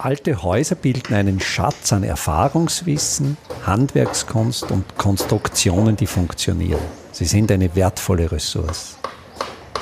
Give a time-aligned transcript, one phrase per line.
[0.00, 3.36] Alte Häuser bilden einen Schatz an Erfahrungswissen,
[3.66, 6.80] Handwerkskunst und Konstruktionen, die funktionieren.
[7.10, 8.96] Sie sind eine wertvolle Ressource.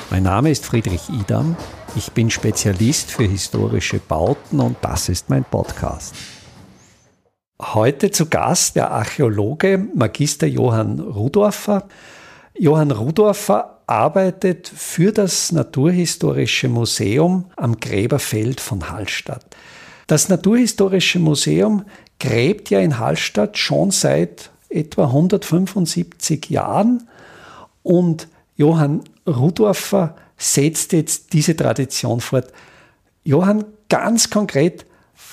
[0.09, 1.55] Mein Name ist Friedrich Idam.
[1.95, 6.15] Ich bin Spezialist für historische Bauten und das ist mein Podcast.
[7.61, 11.87] Heute zu Gast der Archäologe Magister Johann Rudorfer.
[12.57, 19.45] Johann Rudorfer arbeitet für das Naturhistorische Museum am Gräberfeld von Hallstatt.
[20.07, 21.85] Das Naturhistorische Museum
[22.19, 27.07] gräbt ja in Hallstatt schon seit etwa 175 Jahren
[27.83, 32.51] und Johann Rudorfer setzt jetzt diese Tradition fort.
[33.23, 34.85] Johann, ganz konkret,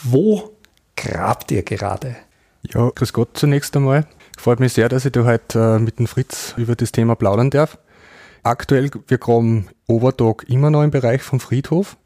[0.02, 0.50] wo
[0.96, 2.16] grabt ihr gerade?
[2.62, 4.06] Ja, grüß Gott zunächst einmal.
[4.36, 7.50] Freut mich sehr, dass ich da heute äh, mit dem Fritz über das Thema plaudern
[7.50, 7.78] darf.
[8.42, 11.96] Aktuell, wir graben Overtag immer noch im Bereich vom Friedhof.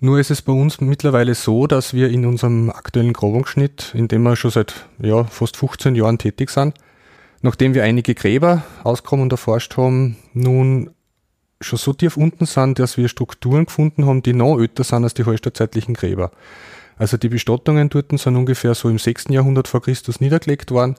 [0.00, 4.22] Nur ist es bei uns mittlerweile so, dass wir in unserem aktuellen Grabungsschnitt, in dem
[4.22, 6.74] wir schon seit ja, fast 15 Jahren tätig sind,
[7.42, 10.90] nachdem wir einige Gräber ausgekommen und erforscht haben, nun
[11.60, 15.14] schon so tief unten sind, dass wir Strukturen gefunden haben, die noch älter sind als
[15.14, 16.30] die hallstattzeitlichen Gräber.
[16.96, 19.26] Also die Bestattungen dort sind ungefähr so im 6.
[19.30, 20.94] Jahrhundert vor Christus niedergelegt worden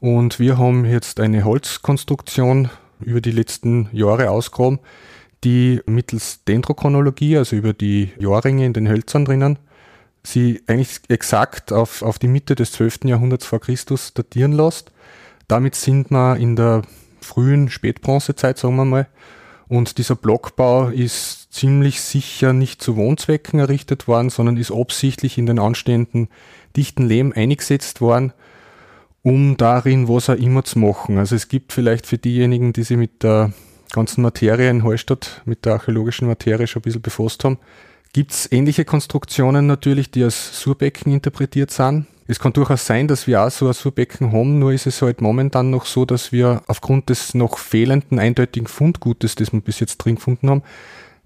[0.00, 2.70] und wir haben jetzt eine Holzkonstruktion
[3.00, 4.78] über die letzten Jahre ausgegraben,
[5.44, 9.58] die mittels Dendrochronologie, also über die Jahrringe in den Hölzern drinnen,
[10.22, 13.00] sie eigentlich exakt auf, auf die Mitte des 12.
[13.04, 14.92] Jahrhunderts vor Christus datieren lässt.
[15.48, 16.82] Damit sind wir in der
[17.20, 19.08] frühen Spätbronzezeit, sagen wir mal.
[19.68, 25.46] Und dieser Blockbau ist ziemlich sicher nicht zu Wohnzwecken errichtet worden, sondern ist absichtlich in
[25.46, 26.28] den anstehenden
[26.76, 28.32] dichten Lehm eingesetzt worden,
[29.22, 31.18] um darin was auch immer zu machen.
[31.18, 33.52] Also es gibt vielleicht für diejenigen, die sich mit der
[33.90, 37.58] ganzen Materie in Hallstatt mit der archäologischen Materie schon ein bisschen befasst haben,
[38.12, 42.06] gibt es ähnliche Konstruktionen natürlich, die als Surbecken interpretiert sind.
[42.26, 45.20] Es kann durchaus sein, dass wir auch so ein Surbecken haben, nur ist es halt
[45.20, 49.98] momentan noch so, dass wir aufgrund des noch fehlenden eindeutigen Fundgutes, das wir bis jetzt
[49.98, 50.62] drin gefunden haben,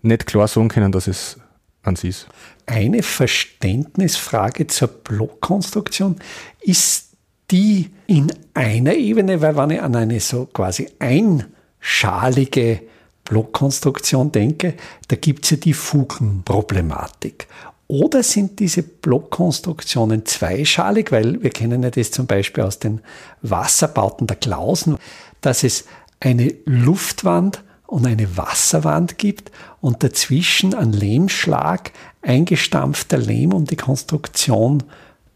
[0.00, 1.38] nicht klar sagen können, dass es
[1.82, 2.26] an sie ist.
[2.66, 6.16] Eine Verständnisfrage zur Blockkonstruktion.
[6.60, 7.10] Ist
[7.50, 11.44] die in einer Ebene, weil wenn ich an eine so quasi ein
[11.84, 12.80] schalige
[13.24, 14.74] Blockkonstruktion denke,
[15.08, 17.46] da gibt es ja die Fugenproblematik.
[17.88, 23.02] Oder sind diese Blockkonstruktionen zweischalig, weil wir kennen ja das zum Beispiel aus den
[23.42, 24.96] Wasserbauten der Klausen,
[25.42, 25.84] dass es
[26.20, 29.52] eine Luftwand und eine Wasserwand gibt
[29.82, 34.82] und dazwischen ein Lehmschlag, eingestampfter Lehm, um die Konstruktion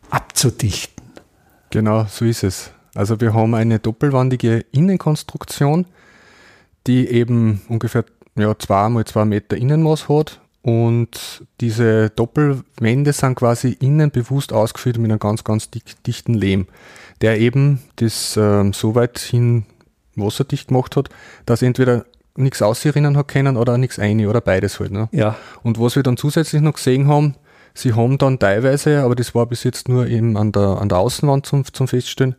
[0.09, 1.05] abzudichten.
[1.69, 2.71] Genau, so ist es.
[2.95, 5.85] Also wir haben eine doppelwandige Innenkonstruktion,
[6.89, 8.05] die eben ungefähr
[8.37, 14.99] ja, zwei mal zwei Meter Innenmaß hat und diese Doppelwände sind quasi innen bewusst ausgeführt
[14.99, 16.67] mit einem ganz, ganz dick, dichten Lehm,
[17.21, 19.65] der eben das ähm, so weit hin
[20.17, 21.11] wasserdicht gemacht hat,
[21.47, 22.05] dass entweder
[22.37, 24.93] nichts ausrinnen hat können oder nichts ein oder beides halt.
[24.93, 25.09] Ne?
[25.13, 25.37] Ja.
[25.63, 27.35] Und was wir dann zusätzlich noch gesehen haben,
[27.75, 30.99] sie haben dann teilweise, aber das war bis jetzt nur eben an der, an der
[30.99, 32.35] Außenwand zum, zum Feststellen,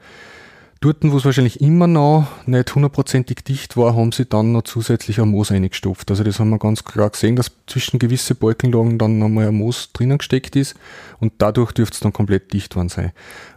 [0.81, 5.19] Dort, wo es wahrscheinlich immer noch nicht hundertprozentig dicht war, haben sie dann noch zusätzlich
[5.19, 6.09] ein Moos eingestopft.
[6.09, 9.91] Also das haben wir ganz klar gesehen, dass zwischen gewisse Balkenlagen dann nochmal ein Moos
[9.91, 10.75] drinnen gesteckt ist
[11.19, 13.11] und dadurch dürfte es dann komplett dicht worden sein.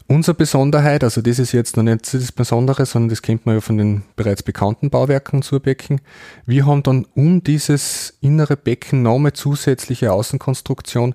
[0.09, 3.61] Unsere Besonderheit, also das ist jetzt noch nicht das Besondere, sondern das kennt man ja
[3.61, 6.01] von den bereits bekannten Bauwerken zur Becken.
[6.45, 11.15] Wir haben dann um dieses innere Becken nochmal zusätzliche Außenkonstruktion,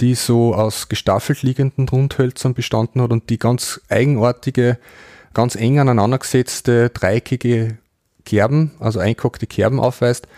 [0.00, 4.78] die so aus gestaffelt liegenden Rundhölzern bestanden hat und die ganz eigenartige
[5.34, 7.78] ganz eng aneinandergesetzte dreieckige
[8.24, 10.28] Kerben, also eingehackte Kerben aufweist,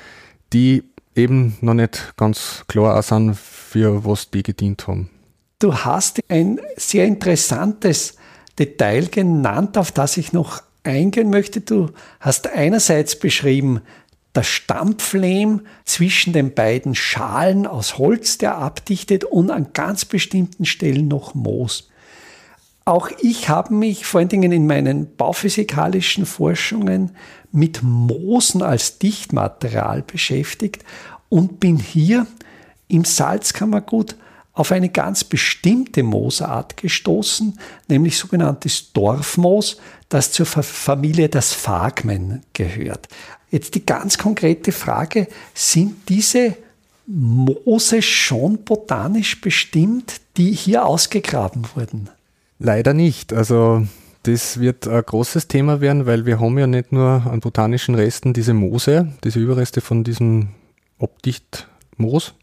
[0.53, 0.85] die
[1.15, 5.11] eben noch nicht ganz klar sind, für was die gedient haben.
[5.59, 8.17] Du hast ein sehr interessantes
[8.59, 11.61] Detail genannt, auf das ich noch eingehen möchte.
[11.61, 11.91] Du
[12.21, 13.81] hast einerseits beschrieben,
[14.35, 21.09] der Stampflehm zwischen den beiden Schalen aus Holz, der abdichtet und an ganz bestimmten Stellen
[21.09, 21.90] noch Moos.
[22.85, 27.13] Auch ich habe mich vor allen Dingen in meinen bauphysikalischen Forschungen
[27.53, 30.85] mit Moosen als Dichtmaterial beschäftigt
[31.29, 32.27] und bin hier
[32.89, 34.17] im Salzkammergut
[34.53, 39.77] auf eine ganz bestimmte Moosart gestoßen, nämlich sogenanntes Dorfmoos,
[40.09, 43.09] das zur Familie des Phagmen gehört.
[43.51, 46.57] Jetzt die ganz konkrete Frage, sind diese
[47.07, 52.11] Moose schon botanisch bestimmt, die hier ausgegraben wurden?
[52.63, 53.33] Leider nicht.
[53.33, 53.87] Also
[54.25, 58.35] das wird ein großes Thema werden, weil wir haben ja nicht nur an botanischen Resten
[58.35, 60.49] diese Moose, diese Überreste von diesem
[60.99, 62.35] Obdichtmoos,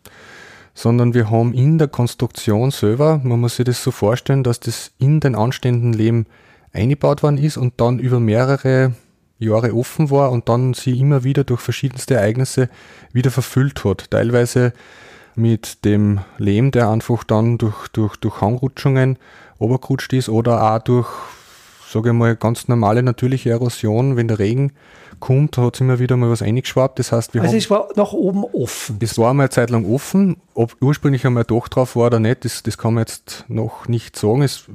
[0.74, 4.92] sondern wir haben in der Konstruktion selber, man muss sich das so vorstellen, dass das
[4.98, 6.26] in den anstehenden Lehm
[6.74, 8.94] eingebaut worden ist und dann über mehrere
[9.38, 12.70] Jahre offen war und dann sie immer wieder durch verschiedenste Ereignisse
[13.14, 14.10] wieder verfüllt hat.
[14.10, 14.74] Teilweise
[15.38, 19.18] mit dem Lehm, der einfach dann durch, durch, durch Hangrutschungen
[19.60, 21.08] obergerutscht ist oder auch durch,
[21.90, 24.74] sage ich mal, ganz normale natürliche Erosion, wenn der Regen
[25.20, 27.00] kommt, hat es immer wieder mal was eingeschwappt.
[27.00, 28.98] Das heißt, wir also haben, es war nach oben offen.
[29.02, 30.38] Es war mal eine Zeit lang offen.
[30.54, 34.16] Ob ursprünglich einmal doch drauf war oder nicht, das, das kann man jetzt noch nicht
[34.16, 34.42] sagen.
[34.42, 34.66] Es,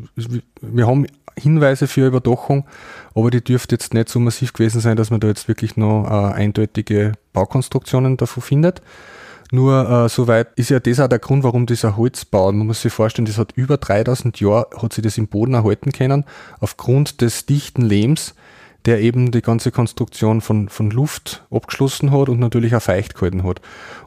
[0.60, 1.06] wir haben
[1.36, 2.66] Hinweise für Überdachung,
[3.14, 6.06] aber die dürfte jetzt nicht so massiv gewesen sein, dass man da jetzt wirklich noch
[6.06, 8.82] äh, eindeutige Baukonstruktionen davon findet.
[9.54, 12.92] Nur äh, soweit ist ja das auch der Grund, warum dieser Holzbau, man muss sich
[12.92, 16.24] vorstellen, das hat über 3000 Jahre, hat sich das im Boden erhalten können,
[16.58, 18.34] aufgrund des dichten Lehms,
[18.86, 23.44] der eben die ganze Konstruktion von, von Luft abgeschlossen hat und natürlich auch feucht gehalten
[23.44, 23.60] hat.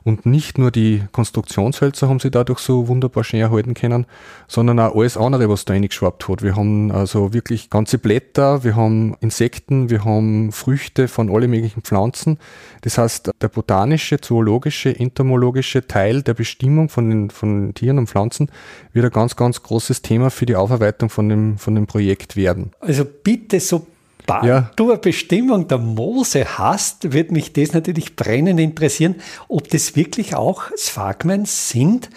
[0.04, 4.06] Und nicht nur die Konstruktionshölzer haben sie dadurch so wunderbar schön erhalten können,
[4.48, 6.44] sondern auch alles andere, was da reingeschwappt hat.
[6.44, 11.82] Wir haben also wirklich ganze Blätter, wir haben Insekten, wir haben Früchte von alle möglichen
[11.82, 12.38] Pflanzen.
[12.82, 18.50] Das heißt, der botanische, zoologische, entomologische Teil der Bestimmung von den, von Tieren und Pflanzen
[18.94, 22.72] wird ein ganz, ganz großes Thema für die Aufarbeitung von dem, von dem Projekt werden.
[22.80, 23.88] Also bitte so
[24.28, 24.72] Sobald ja.
[24.76, 29.16] du eine Bestimmung der Mose hast, wird mich das natürlich brennend interessieren,
[29.48, 32.10] ob das wirklich auch Sphagmens sind,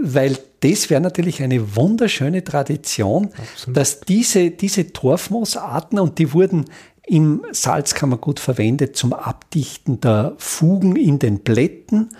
[0.00, 3.76] weil das wäre natürlich eine wunderschöne Tradition, Absolut.
[3.76, 6.66] dass diese, diese Torfmoosarten, und die wurden
[7.04, 12.10] im Salzkammergut verwendet zum Abdichten der Fugen in den Blättern,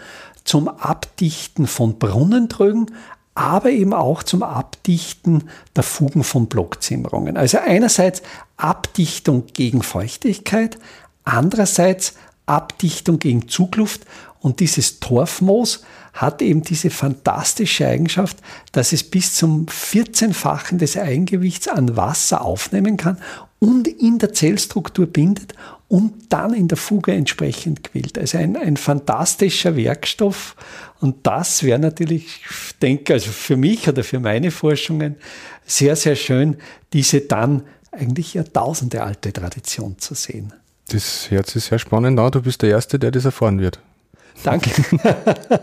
[0.44, 2.87] zum Abdichten von Brunnentrögen,
[3.36, 7.36] aber eben auch zum Abdichten der Fugen von Blockzimmerungen.
[7.36, 8.22] Also einerseits
[8.56, 10.78] Abdichtung gegen Feuchtigkeit,
[11.22, 12.14] andererseits
[12.46, 14.06] Abdichtung gegen Zugluft
[14.40, 15.84] und dieses Torfmoos
[16.14, 18.38] hat eben diese fantastische Eigenschaft,
[18.72, 23.18] dass es bis zum 14-fachen des Eigengewichts an Wasser aufnehmen kann
[23.58, 25.52] und in der Zellstruktur bindet
[25.88, 28.18] und dann in der Fuge entsprechend quillt.
[28.18, 30.56] Also ein, ein fantastischer Werkstoff
[31.00, 35.16] und das wäre natürlich, ich denke, also für mich oder für meine Forschungen
[35.64, 36.56] sehr, sehr schön,
[36.92, 37.62] diese dann
[37.92, 40.52] eigentlich Jahrtausende alte Tradition zu sehen.
[40.88, 42.30] Das hört sich sehr spannend an.
[42.30, 43.80] Du bist der Erste, der das erfahren wird.
[44.42, 44.70] Danke.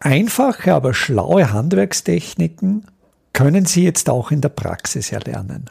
[0.00, 2.86] Einfache, aber schlaue Handwerkstechniken
[3.32, 5.70] können Sie jetzt auch in der Praxis erlernen.